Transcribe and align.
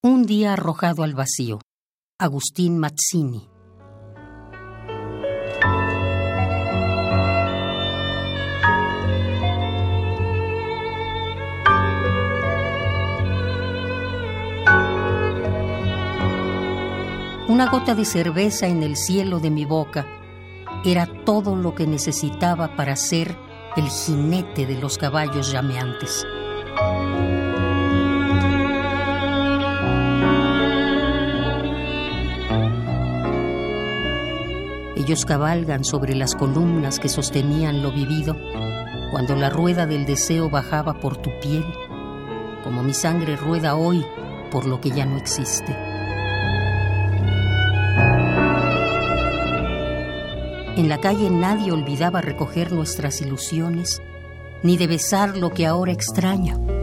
Un 0.00 0.26
día 0.26 0.52
arrojado 0.52 1.02
al 1.02 1.14
vacío. 1.16 1.58
Agustín 2.20 2.78
Mazzini. 2.78 3.48
Una 17.48 17.68
gota 17.68 17.96
de 17.96 18.04
cerveza 18.04 18.68
en 18.68 18.84
el 18.84 18.96
cielo 18.96 19.40
de 19.40 19.50
mi 19.50 19.64
boca 19.64 20.06
era 20.84 21.08
todo 21.24 21.56
lo 21.56 21.74
que 21.74 21.88
necesitaba 21.88 22.76
para 22.76 22.94
ser 22.94 23.36
el 23.76 23.88
jinete 23.88 24.64
de 24.64 24.80
los 24.80 24.96
caballos 24.96 25.50
llameantes. 25.50 26.24
Ellos 35.08 35.24
cabalgan 35.24 35.84
sobre 35.84 36.14
las 36.14 36.34
columnas 36.34 36.98
que 36.98 37.08
sostenían 37.08 37.82
lo 37.82 37.90
vivido 37.90 38.36
cuando 39.10 39.36
la 39.36 39.48
rueda 39.48 39.86
del 39.86 40.04
deseo 40.04 40.50
bajaba 40.50 41.00
por 41.00 41.16
tu 41.16 41.30
piel, 41.40 41.64
como 42.62 42.82
mi 42.82 42.92
sangre 42.92 43.34
rueda 43.34 43.74
hoy 43.74 44.04
por 44.50 44.66
lo 44.66 44.82
que 44.82 44.90
ya 44.90 45.06
no 45.06 45.16
existe. 45.16 45.72
En 50.76 50.90
la 50.90 50.98
calle 51.00 51.30
nadie 51.30 51.72
olvidaba 51.72 52.20
recoger 52.20 52.70
nuestras 52.70 53.22
ilusiones, 53.22 54.02
ni 54.62 54.76
de 54.76 54.88
besar 54.88 55.38
lo 55.38 55.54
que 55.54 55.64
ahora 55.64 55.92
extraño. 55.92 56.77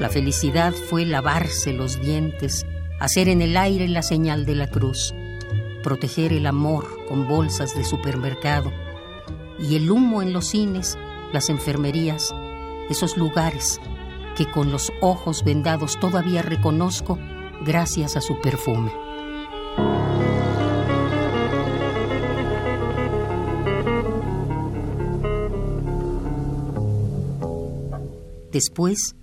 La 0.00 0.08
felicidad 0.08 0.72
fue 0.72 1.04
lavarse 1.04 1.72
los 1.72 2.00
dientes, 2.00 2.66
hacer 2.98 3.28
en 3.28 3.42
el 3.42 3.56
aire 3.56 3.86
la 3.86 4.02
señal 4.02 4.44
de 4.44 4.56
la 4.56 4.66
cruz, 4.68 5.14
proteger 5.84 6.32
el 6.32 6.46
amor 6.46 6.88
con 7.06 7.28
bolsas 7.28 7.76
de 7.76 7.84
supermercado 7.84 8.72
y 9.58 9.76
el 9.76 9.90
humo 9.90 10.20
en 10.20 10.32
los 10.32 10.48
cines, 10.48 10.98
las 11.32 11.48
enfermerías, 11.48 12.34
esos 12.90 13.16
lugares 13.16 13.80
que 14.36 14.50
con 14.50 14.72
los 14.72 14.92
ojos 15.00 15.44
vendados 15.44 15.98
todavía 16.00 16.42
reconozco 16.42 17.18
gracias 17.64 18.16
a 18.16 18.20
su 18.20 18.40
perfume. 18.40 18.92
Después, 28.50 29.16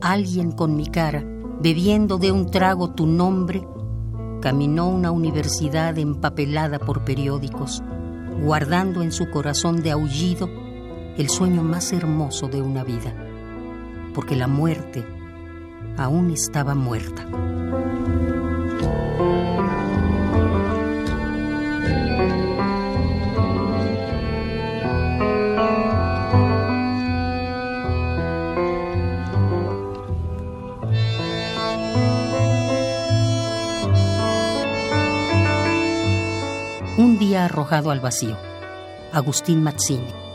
alguien 0.00 0.52
con 0.52 0.76
mi 0.76 0.86
cara, 0.86 1.24
bebiendo 1.60 2.18
de 2.18 2.32
un 2.32 2.50
trago 2.50 2.90
tu 2.90 3.06
nombre, 3.06 3.66
caminó 4.40 4.88
una 4.88 5.10
universidad 5.10 5.98
empapelada 5.98 6.78
por 6.78 7.04
periódicos, 7.04 7.82
guardando 8.42 9.02
en 9.02 9.12
su 9.12 9.30
corazón 9.30 9.82
de 9.82 9.90
aullido 9.90 10.48
el 11.16 11.28
sueño 11.28 11.62
más 11.62 11.92
hermoso 11.92 12.48
de 12.48 12.62
una 12.62 12.84
vida, 12.84 13.12
porque 14.14 14.36
la 14.36 14.46
muerte 14.46 15.04
aún 15.96 16.30
estaba 16.30 16.74
muerta. 16.74 17.26
Un 36.98 37.16
día 37.16 37.44
arrojado 37.44 37.92
al 37.92 38.00
vacío. 38.00 38.36
Agustín 39.12 39.62
Mazzini. 39.62 40.27